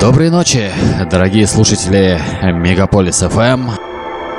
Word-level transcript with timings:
Доброй 0.00 0.30
ночи, 0.30 0.70
дорогие 1.10 1.46
слушатели 1.46 2.18
Мегаполис 2.42 3.22
FM. 3.22 3.68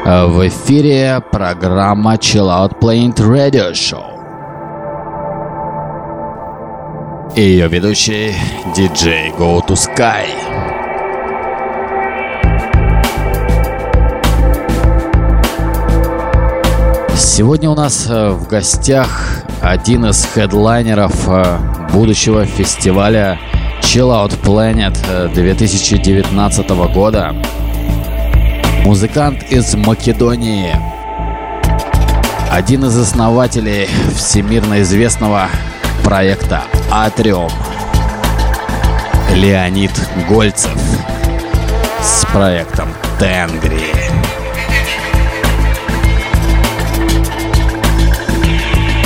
В 0.04 0.48
эфире 0.48 1.22
программа 1.32 2.16
Chill 2.16 2.48
Out 2.48 2.80
Planet 2.80 3.18
Radio 3.18 3.72
Show. 3.72 4.18
И 7.36 7.42
ее 7.42 7.68
ведущий 7.68 8.34
диджей 8.76 9.30
Go 9.38 9.64
to 9.64 9.76
Sky. 9.76 10.26
Сегодня 17.16 17.70
у 17.70 17.76
нас 17.76 18.08
э, 18.10 18.30
в 18.30 18.48
гостях 18.48 19.44
один 19.62 20.08
из 20.08 20.26
хедлайнеров 20.26 21.30
э, 21.30 21.60
будущего 21.94 22.46
фестиваля 22.46 23.40
Chill 23.88 24.12
Out 24.12 24.38
Planet 24.44 25.34
2019 25.34 26.70
года. 26.94 27.34
Музыкант 28.84 29.44
из 29.50 29.76
Македонии. 29.76 30.76
Один 32.52 32.84
из 32.84 32.98
основателей 32.98 33.88
всемирно 34.14 34.82
известного 34.82 35.48
проекта 36.04 36.64
Атриум. 36.92 37.50
Леонид 39.34 39.92
Гольцев 40.28 40.78
с 42.04 42.26
проектом 42.34 42.90
Тенгри. 43.20 43.94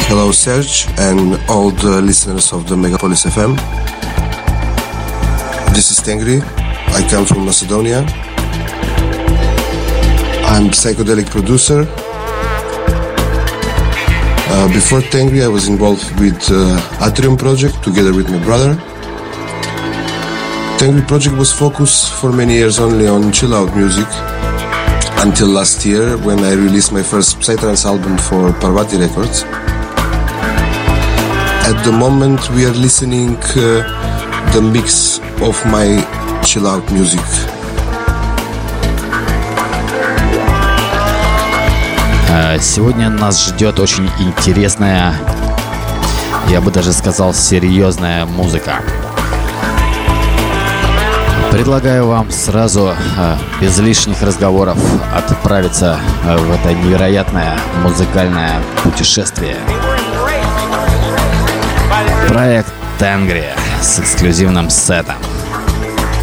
Hello, 0.10 0.32
Serge, 0.32 0.88
and 0.98 1.40
all 1.48 1.70
the 1.70 2.02
listeners 2.02 2.52
of 2.52 2.68
the 2.68 2.76
Megapolis 2.76 3.28
FM. 3.28 3.60
Tengri. 6.02 6.42
I 6.98 7.08
come 7.10 7.26
from 7.26 7.46
Macedonia. 7.46 8.00
I'm 10.52 10.70
psychedelic 10.70 11.30
producer. 11.30 11.86
Uh, 14.54 14.68
before 14.74 15.02
Tengri, 15.02 15.44
I 15.44 15.48
was 15.48 15.68
involved 15.68 16.20
with 16.20 16.42
uh, 16.52 17.08
Atrium 17.08 17.38
project 17.38 17.84
together 17.84 18.14
with 18.14 18.30
my 18.30 18.44
brother. 18.44 18.76
Tengri 20.78 21.08
project 21.08 21.38
was 21.38 21.54
focused 21.54 22.14
for 22.16 22.32
many 22.32 22.56
years 22.56 22.80
only 22.80 23.08
on 23.08 23.32
chill 23.32 23.54
out 23.54 23.76
music 23.76 24.08
until 25.24 25.48
last 25.50 25.86
year 25.86 26.18
when 26.18 26.40
I 26.40 26.54
released 26.54 26.92
my 26.92 27.04
first 27.04 27.38
Psytrance 27.40 27.86
album 27.86 28.18
for 28.18 28.52
Parvati 28.60 28.98
Records. 28.98 29.44
At 31.72 31.84
the 31.86 31.92
moment, 31.92 32.50
we 32.50 32.66
are 32.66 32.74
listening 32.74 33.38
uh, 33.56 34.21
the 34.54 34.62
mix 34.62 35.20
of 35.42 35.56
my 35.66 36.04
chill 36.44 36.68
out 36.68 36.90
music. 36.92 37.22
А, 42.30 42.60
Сегодня 42.60 43.10
нас 43.10 43.48
ждет 43.48 43.80
очень 43.80 44.10
интересная, 44.20 45.14
я 46.48 46.62
бы 46.62 46.72
даже 46.72 46.94
сказал, 46.94 47.34
серьезная 47.34 48.26
музыка. 48.26 48.82
Предлагаю 51.52 52.08
вам 52.08 52.32
сразу, 52.32 52.94
а, 53.18 53.38
без 53.60 53.78
лишних 53.80 54.22
разговоров, 54.22 54.78
отправиться 55.14 56.00
а, 56.24 56.38
в 56.38 56.52
это 56.52 56.74
невероятное 56.74 57.58
музыкальное 57.84 58.62
путешествие. 58.84 59.58
Проект 62.30 62.72
Тенгри 62.98 63.50
с 63.82 64.00
эксклюзивным 64.00 64.70
сетом. 64.70 65.16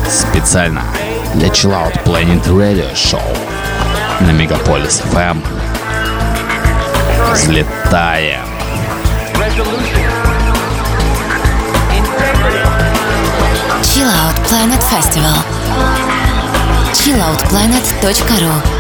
Специально 0.09 0.83
для 1.35 1.49
Chill 1.49 1.73
Out 1.73 2.03
Planet 2.05 2.45
Radio 2.47 2.93
Show 2.95 3.23
на 4.21 4.31
Мегаполис 4.31 5.03
FM. 5.13 5.43
Взлетаем. 7.33 8.47
Chill 13.83 14.07
Out 14.07 14.37
Planet 14.49 14.83
Festival. 14.91 15.59
chilloutplanet.ru 17.09 18.79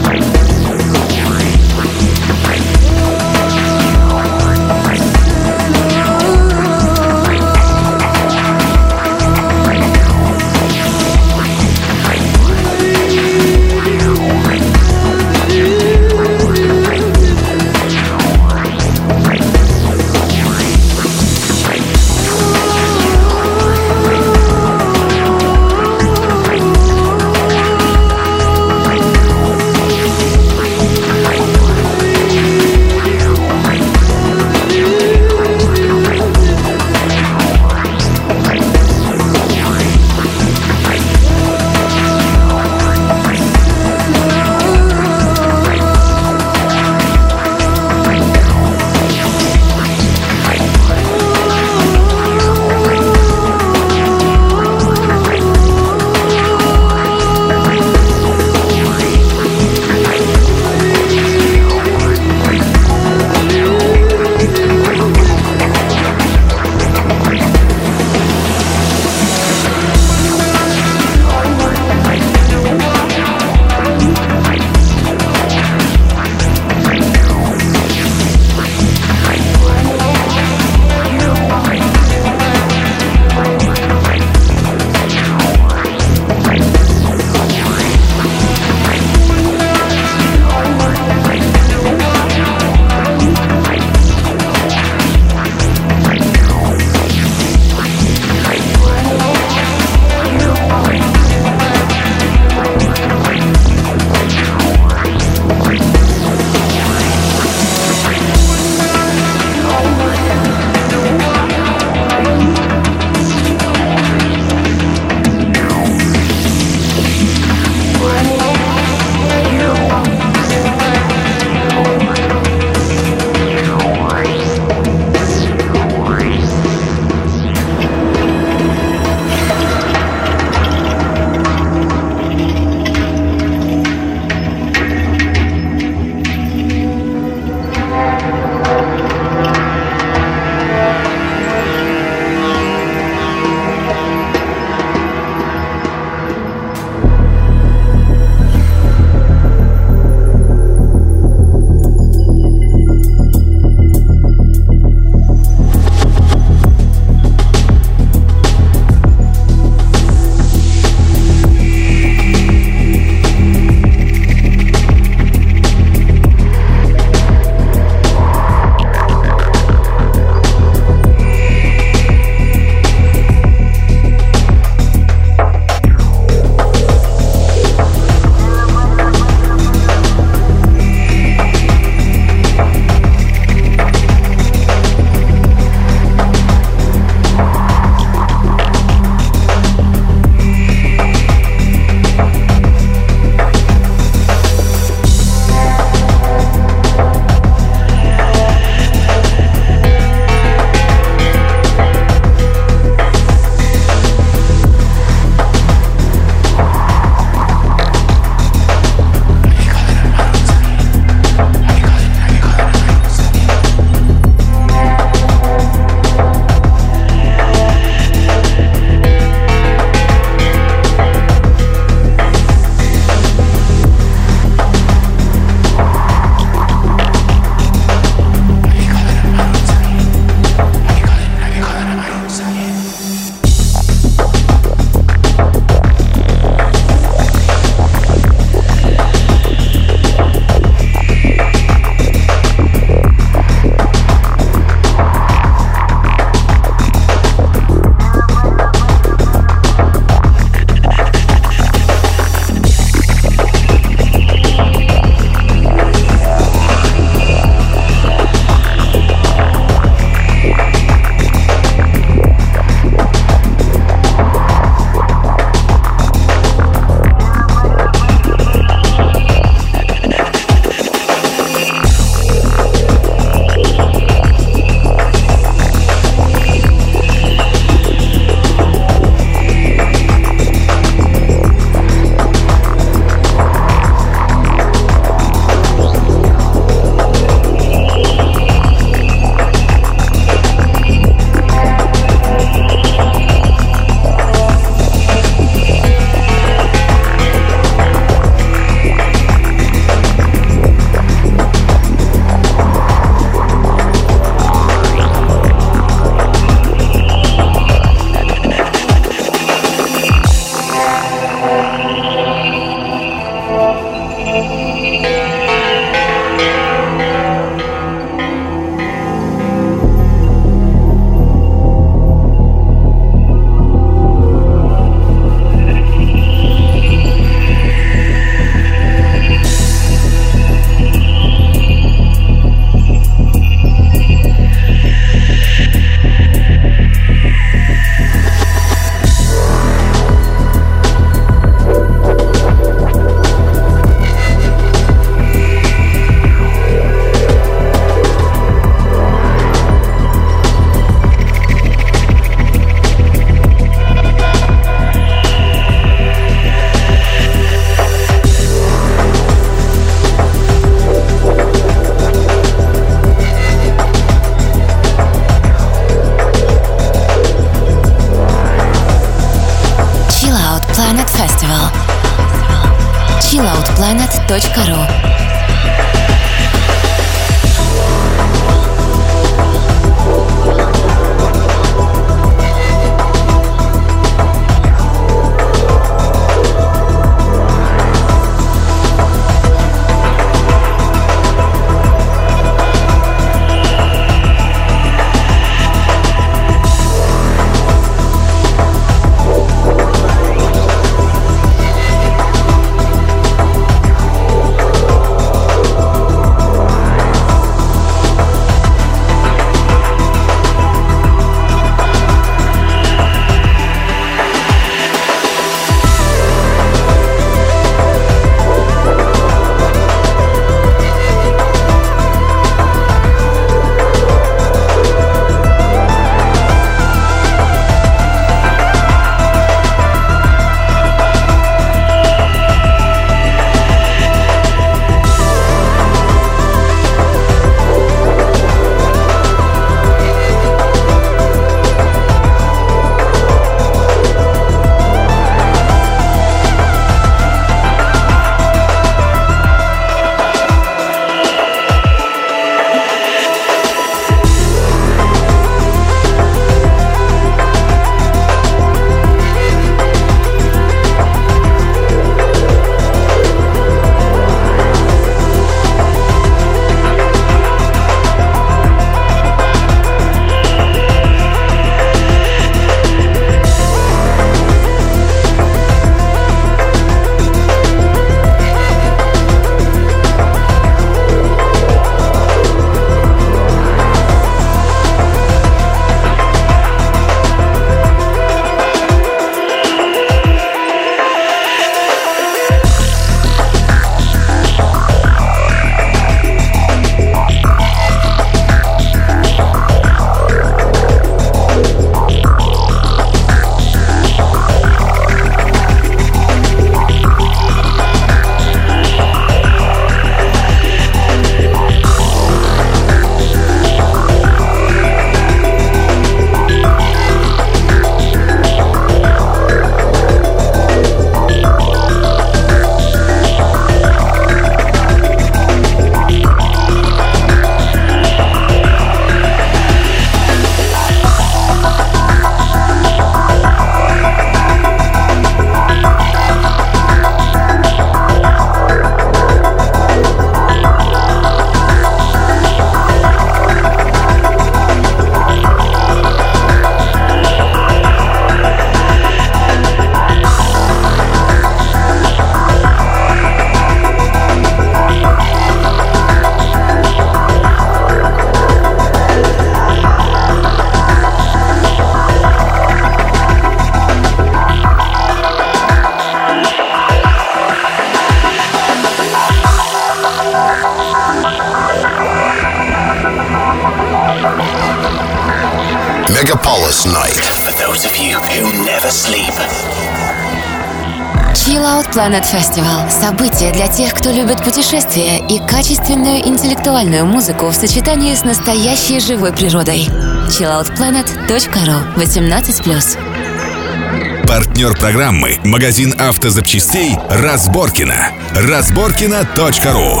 Planet 582.08 582.24
Festival– 582.24 582.88
событие 583.02 583.52
для 583.52 583.68
тех, 583.68 583.92
кто 583.92 584.10
любит 584.10 584.42
путешествия 584.42 585.18
и 585.28 585.38
качественную 585.46 586.26
интеллектуальную 586.26 587.04
музыку 587.04 587.48
в 587.48 587.54
сочетании 587.54 588.14
с 588.14 588.24
настоящей 588.24 588.98
живой 588.98 589.30
природой. 589.30 589.90
chilloutplanet.ru 590.30 591.96
18+. 591.96 594.26
Партнер 594.26 594.74
программы– 594.74 595.38
магазин 595.44 595.92
автозапчастей 595.98 596.96
«Разборкина». 597.10 598.12
Разборкина.ру 598.30 600.00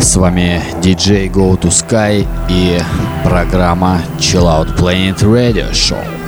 С 0.00 0.16
вами 0.16 0.60
DJ 0.82 1.30
Go 1.30 1.56
to 1.56 1.70
Sky 1.70 2.26
и 2.48 2.80
программа 3.22 4.02
Chill 4.18 4.42
Out 4.42 4.76
Planet 4.76 5.20
Radio 5.20 5.70
Show. 5.70 6.23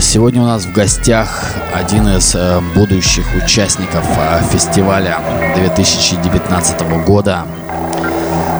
Сегодня 0.00 0.42
у 0.42 0.44
нас 0.44 0.64
в 0.64 0.72
гостях 0.72 1.54
один 1.72 2.06
из 2.08 2.34
э, 2.34 2.60
будущих 2.74 3.24
участников 3.34 4.04
э, 4.18 4.42
фестиваля 4.52 5.18
2019 5.56 7.04
года 7.06 7.46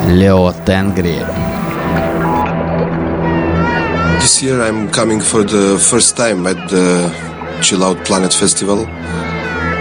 Лео 0.08 0.52
Тенгри. 0.64 1.18
This 4.20 4.42
year 4.42 4.62
I'm 4.62 4.90
coming 4.90 5.20
for 5.20 5.44
the 5.44 5.78
first 5.78 6.16
time 6.16 6.46
at 6.46 6.68
the 6.70 7.10
Chill 7.60 7.84
Out 7.84 8.04
Planet 8.04 8.32
Festival. 8.32 8.86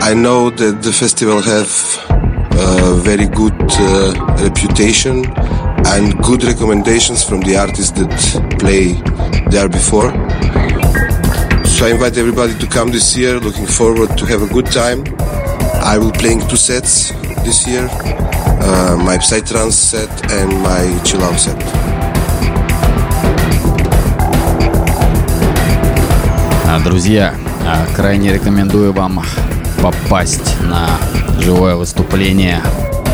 I 0.02 0.14
know 0.14 0.50
that 0.50 0.82
the 0.82 0.92
festival 0.92 1.42
have 1.42 1.72
a 2.52 2.94
very 2.96 3.28
good 3.28 3.56
uh, 3.80 4.14
reputation 4.44 5.26
and 5.88 6.18
good 6.22 6.44
recommendations 6.44 7.24
from 7.24 7.42
the 7.42 7.56
artists 7.58 7.92
that 7.92 8.12
play 8.60 8.94
there 9.50 9.70
before. 9.70 10.12
So 11.78 11.86
I 11.86 11.92
invite 11.92 12.18
everybody 12.18 12.58
to 12.58 12.66
come 12.66 12.90
this 12.90 13.16
year. 13.16 13.40
Looking 13.40 13.68
forward 13.68 14.18
to 14.18 14.26
have 14.26 14.42
a 14.42 14.48
good 14.52 14.66
time. 14.66 15.04
I 15.86 16.00
will 16.00 16.12
playing 16.12 16.42
two 16.48 16.58
sets 16.58 17.12
this 17.46 17.68
year. 17.68 17.88
Uh, 18.66 18.98
my 18.98 19.20
Psytrance 19.20 19.74
set 19.74 20.10
and 20.32 20.50
my 20.64 20.82
chill 21.06 21.22
out 21.22 21.38
set. 21.40 21.56
А, 26.66 26.80
друзья, 26.84 27.36
а, 27.64 27.86
крайне 27.96 28.34
рекомендую 28.34 28.92
вам 28.92 29.24
попасть 29.80 30.60
на 30.62 30.90
живое 31.40 31.76
выступление 31.76 32.60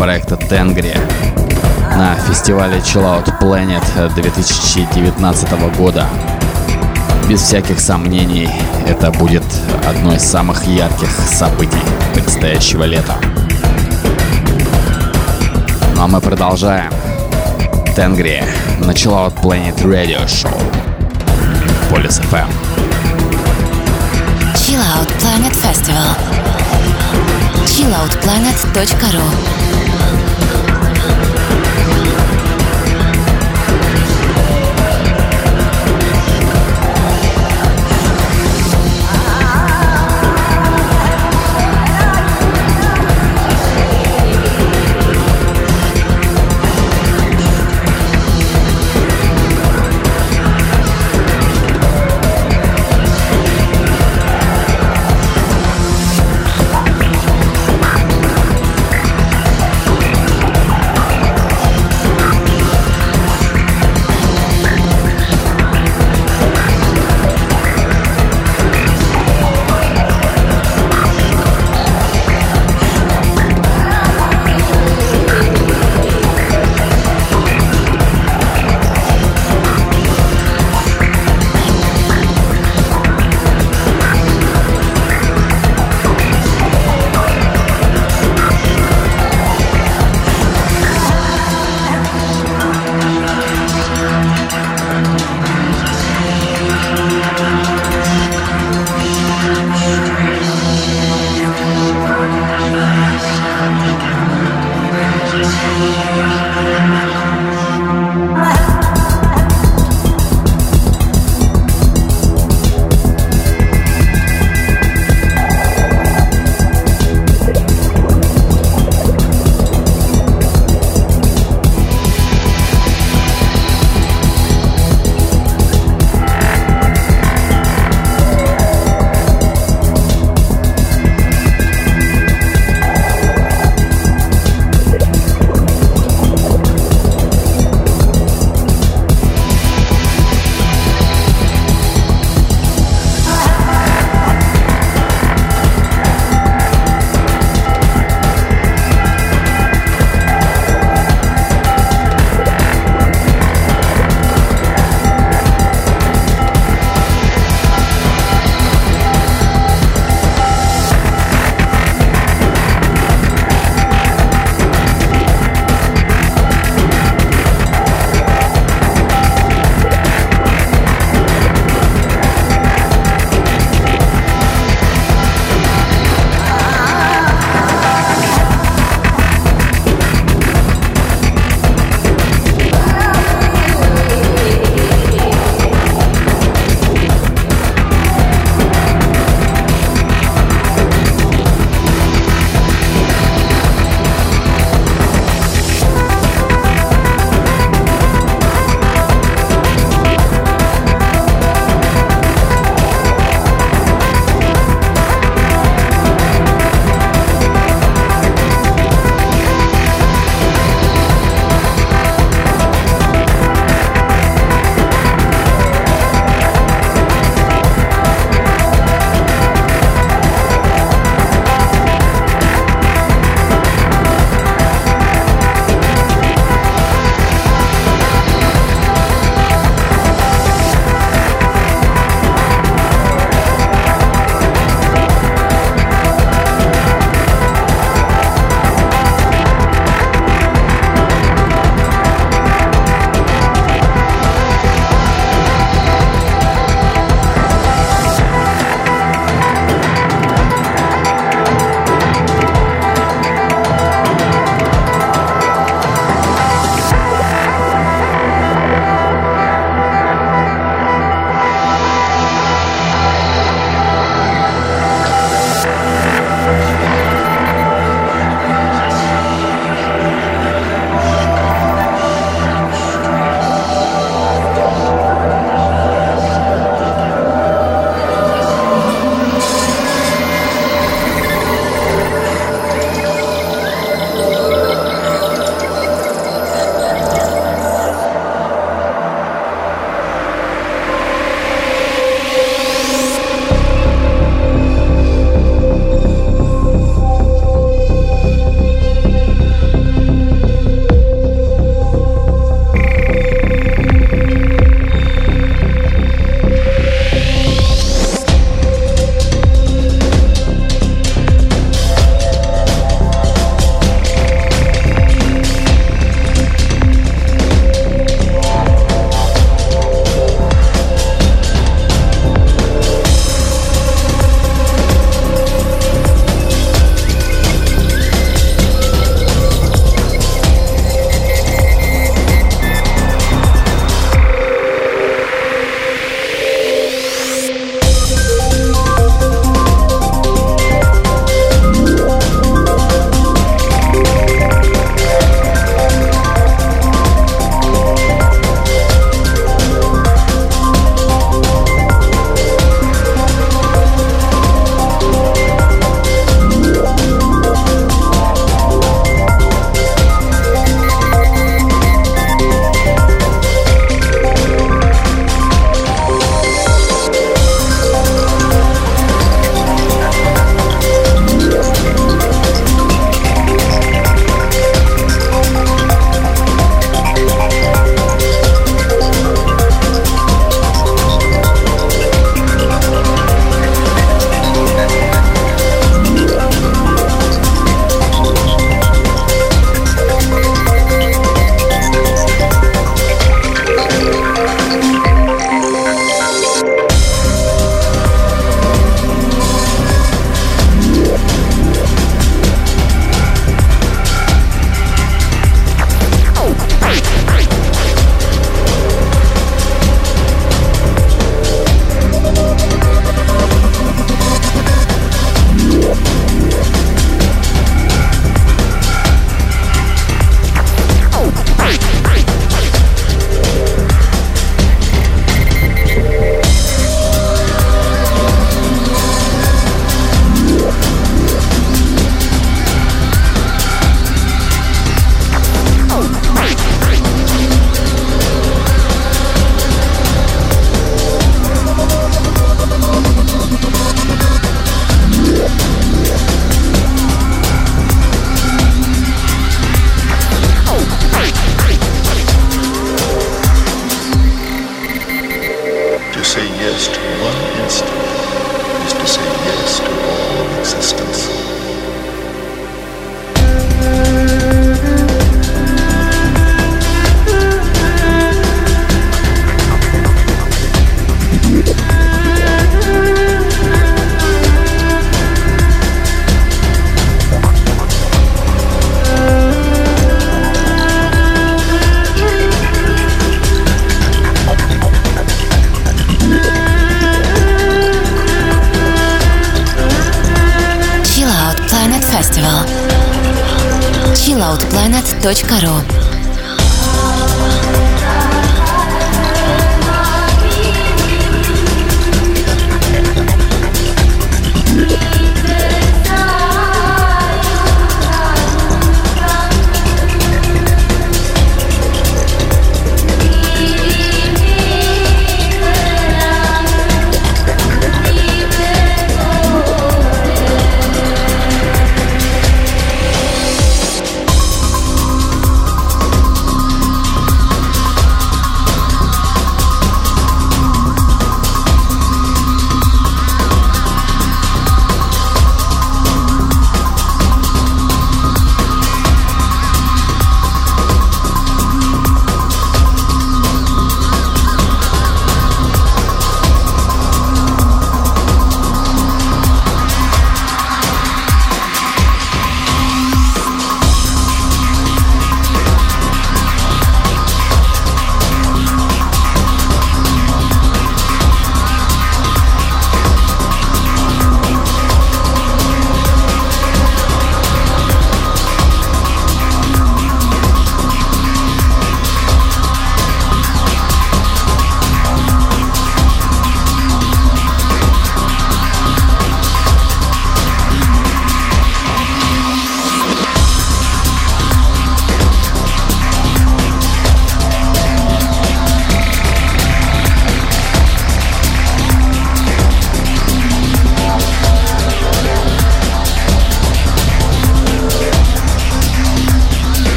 проекта 0.00 0.36
Тенгри 0.36 0.96
на 1.96 2.16
фестивале 2.16 2.78
Chill 2.78 3.04
Out 3.04 3.40
Planet 3.40 4.14
2019 4.16 5.76
года. 5.76 6.08
Без 7.28 7.42
всяких 7.42 7.78
сомнений, 7.78 8.48
это 8.86 9.10
будет 9.10 9.44
одно 9.86 10.14
из 10.14 10.22
самых 10.22 10.64
ярких 10.66 11.10
событий 11.10 11.76
предстоящего 12.14 12.84
лета. 12.84 13.16
Ну 15.94 16.02
а 16.02 16.06
мы 16.06 16.20
продолжаем. 16.20 16.90
Тенгри 17.94 18.42
на 18.80 18.92
Chill 18.92 19.12
Out 19.12 19.34
Planet 19.42 19.76
Radio 19.82 20.24
Show. 20.26 20.56
Полис 21.90 22.18
FM. 22.18 22.48
Chill 24.54 24.80
Out 24.80 25.08
Planet 25.20 25.54
Festival. 25.54 26.38
chilloutplanet.ru 27.78 29.57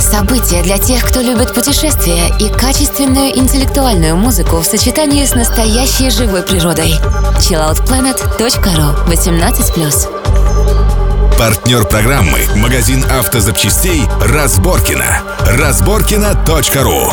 Событие 0.00 0.64
для 0.64 0.78
тех, 0.78 1.04
кто 1.04 1.20
любит 1.20 1.54
путешествия 1.54 2.26
и 2.40 2.48
качественную 2.48 3.38
интеллектуальную 3.38 4.16
музыку 4.16 4.56
в 4.56 4.64
сочетании 4.64 5.24
с 5.24 5.36
настоящей 5.36 6.10
живой 6.10 6.42
природой. 6.42 6.94
chilloutplanet.ru 7.38 9.06
18+. 9.06 11.38
Партнер 11.38 11.86
программы– 11.86 12.40
магазин 12.56 13.04
автозапчастей 13.04 14.02
«Разборкина». 14.20 15.22
Разборкина.ру 15.56 17.12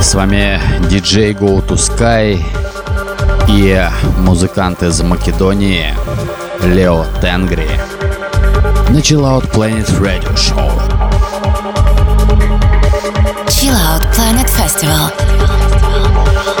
С 0.00 0.14
вами 0.14 0.62
диджей 0.88 1.34
Go 1.34 1.62
to 1.66 1.76
Sky. 1.76 2.42
и 3.48 3.88
музыкант 4.18 4.82
из 4.82 5.00
Македонии 5.02 5.94
Лео 6.62 7.04
Тенгри 7.20 7.68
Chill 9.02 9.24
Out 9.24 9.44
Planet 9.52 9.88
Radio 10.00 10.34
Show. 10.34 10.56
Chill 13.48 13.74
Out 13.74 14.12
Planet 14.12 14.48
Festival. 14.48 15.10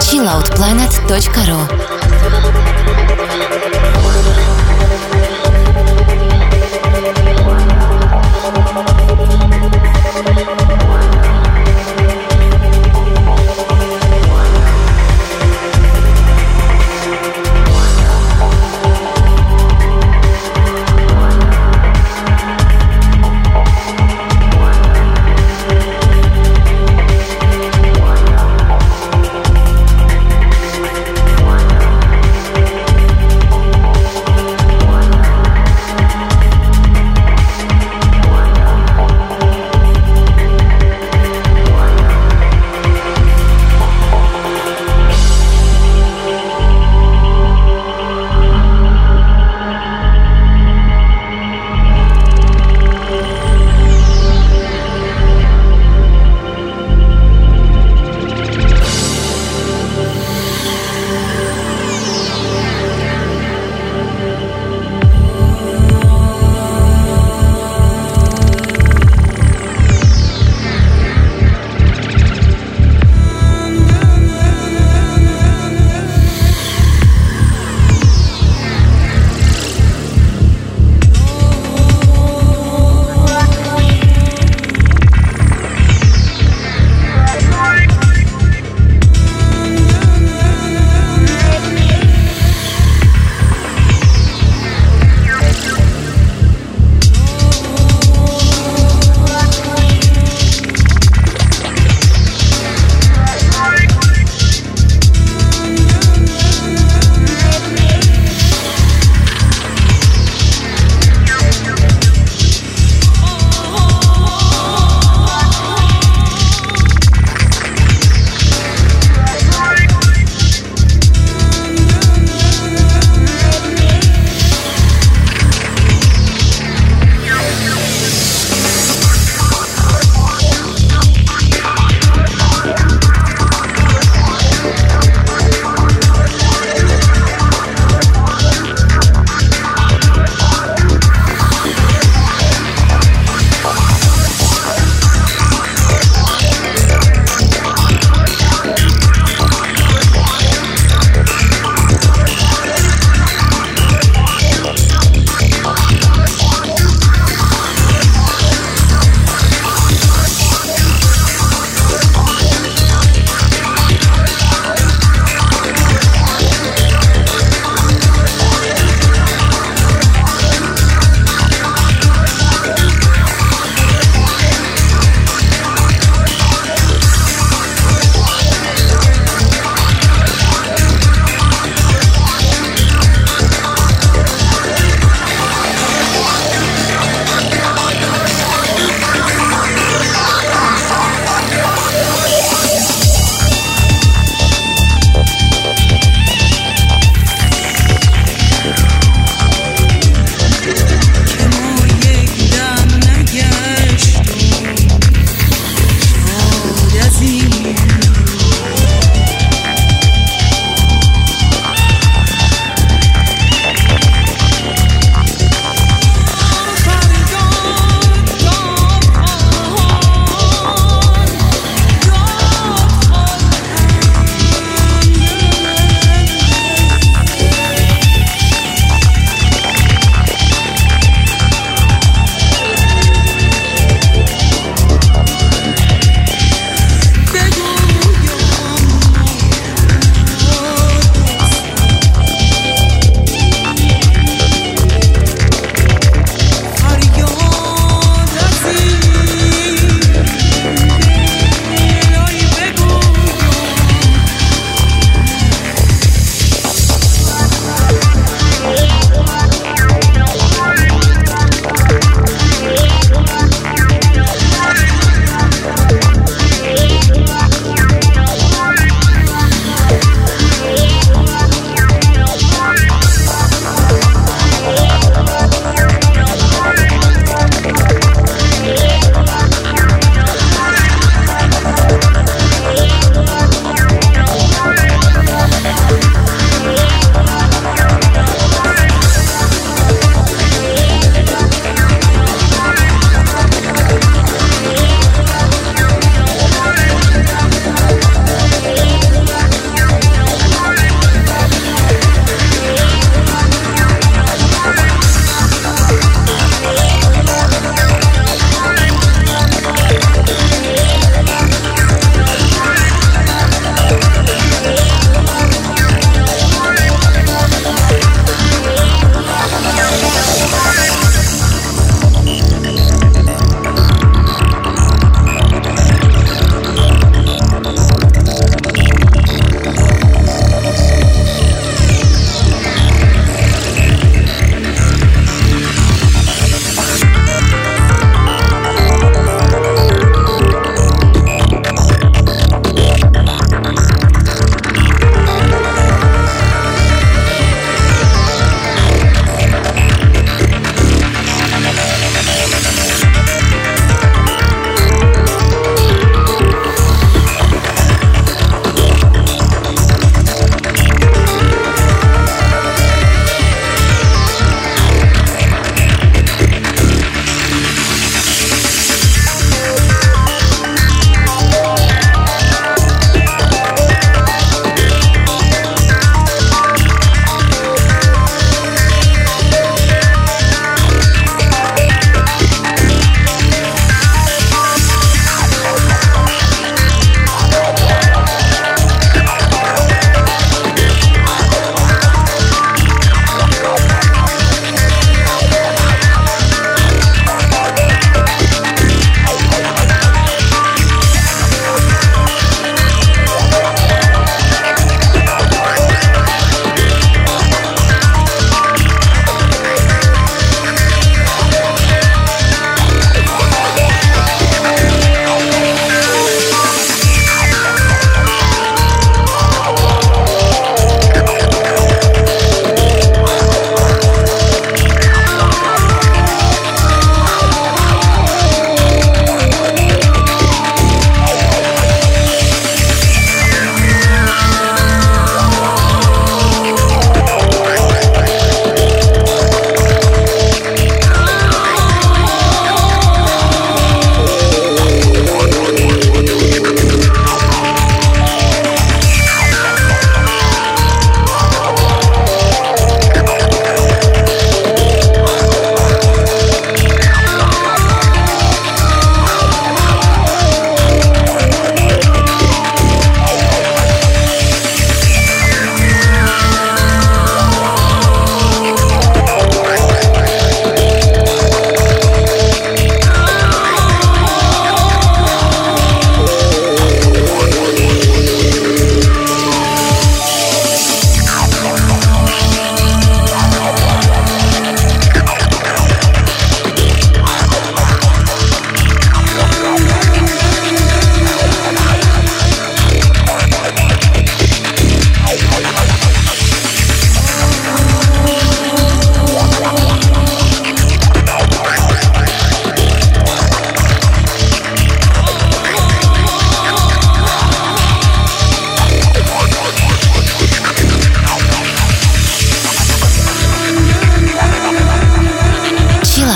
chilloutplanet.ru 0.00 2.65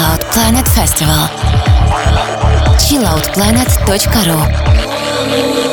Chillout 0.00 0.24
Planet 0.32 0.68
Festival. 0.68 1.28
chilloutplanet.ru 2.78 5.69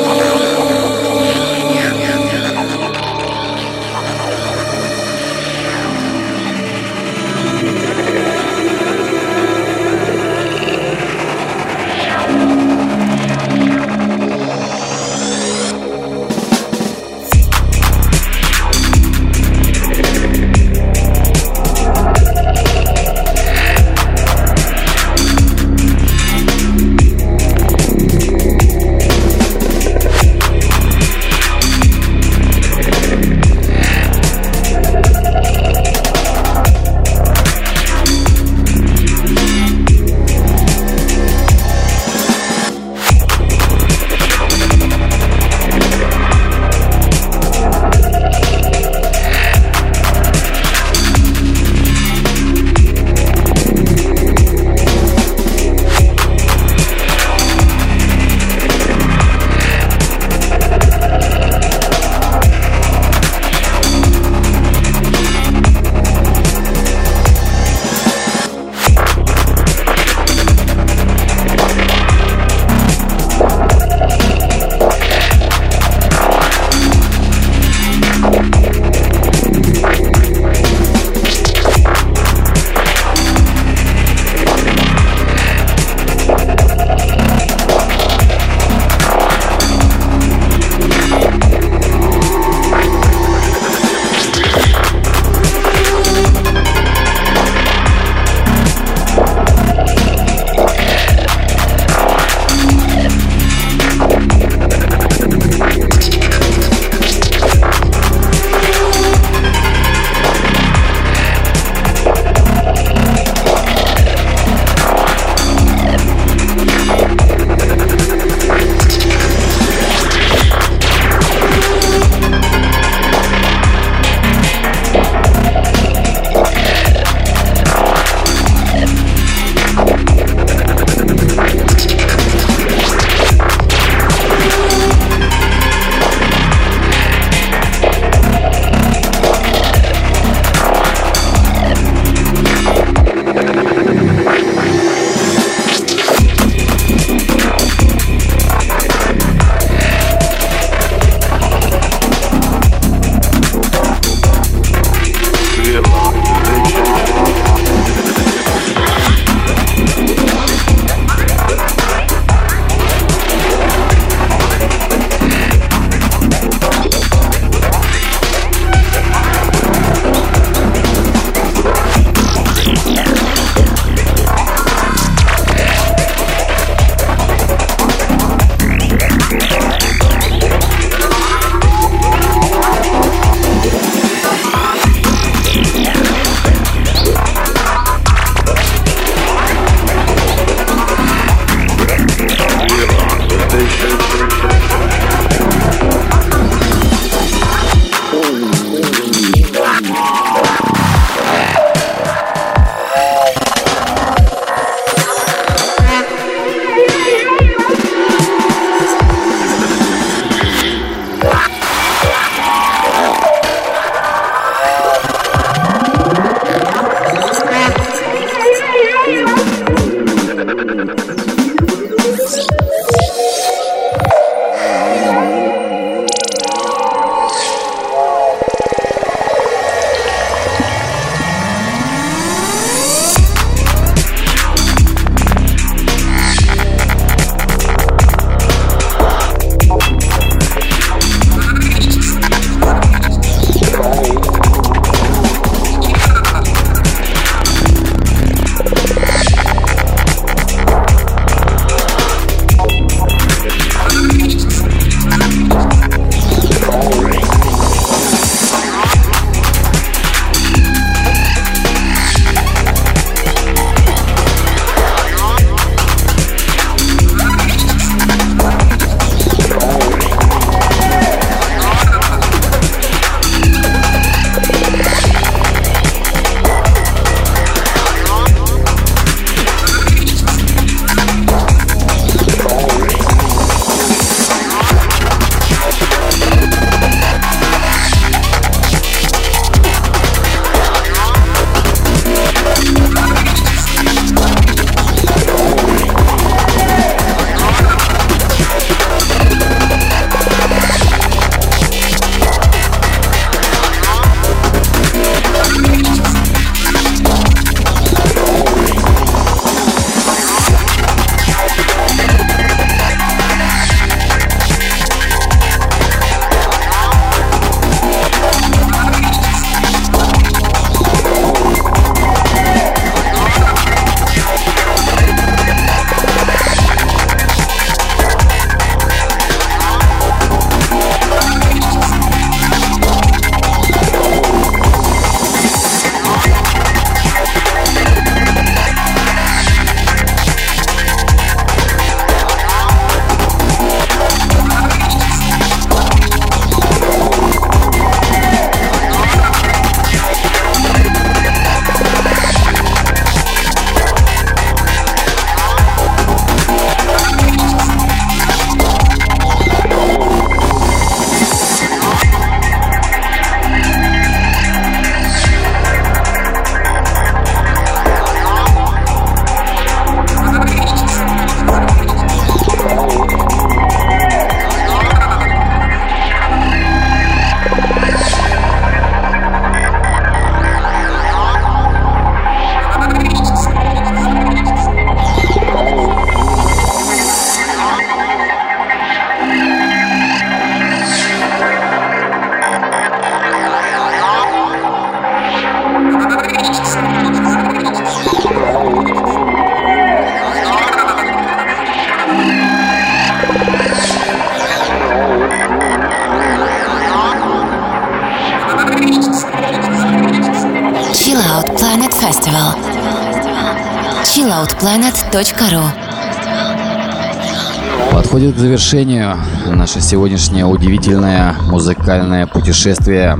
завершению 418.58 419.16
наше 419.46 419.80
сегодняшнее 419.80 420.44
удивительное 420.44 421.36
музыкальное 421.44 422.26
путешествие. 422.26 423.16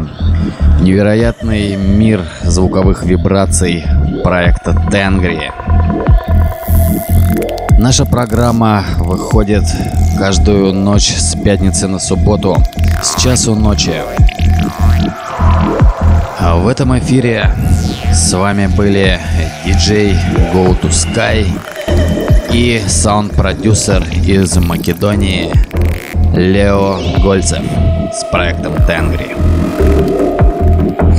Невероятный 0.81 1.77
мир 1.77 2.25
звуковых 2.43 3.05
вибраций 3.05 3.85
проекта 4.25 4.75
Тенгри. 4.91 5.53
Наша 7.79 8.05
программа 8.05 8.83
выходит 8.99 9.63
каждую 10.19 10.73
ночь 10.73 11.15
с 11.17 11.37
пятницы 11.41 11.87
на 11.87 12.01
субботу 12.01 12.57
с 13.01 13.23
часу 13.23 13.55
ночи. 13.55 13.95
А 16.41 16.57
в 16.57 16.67
этом 16.67 16.99
эфире 16.99 17.49
с 18.13 18.33
вами 18.33 18.67
были 18.67 19.21
диджей 19.65 20.15
Go 20.53 20.77
to 20.81 20.91
Sky 20.91 21.47
и 22.52 22.82
саунд-продюсер 22.88 24.06
из 24.26 24.56
Македонии 24.58 25.52
Лео 26.34 27.00
Гольцев 27.22 27.64
с 28.14 28.24
проектом 28.32 28.74
Тенгри. 28.86 29.36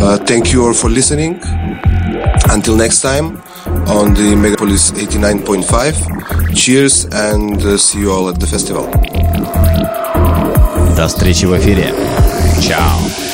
Uh, 0.01 0.19
thank 0.27 0.53
you 0.53 0.65
all 0.65 0.75
for 0.75 0.91
listening. 0.91 1.41
Until 2.51 2.77
next 2.77 3.01
time 3.01 3.43
on 3.89 4.15
the 4.15 4.35
Megapolis 4.37 4.93
89.5. 4.93 6.55
Cheers 6.55 7.07
and 7.07 7.61
uh, 7.63 7.77
see 7.77 8.01
you 8.01 8.13
all 8.13 8.29
at 8.29 8.39
the 8.39 8.47
festival. 8.47 8.87
До 10.97 11.09
встречи 11.09 11.47
в 11.47 11.57
эфире. 11.59 11.93
Чао. 12.61 13.28